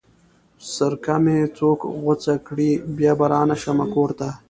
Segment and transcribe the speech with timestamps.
[0.73, 4.29] سر که مې څوک غوڅ کړې بيا به رانشمه کور ته